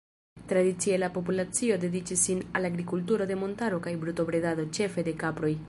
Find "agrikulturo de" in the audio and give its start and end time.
2.71-3.39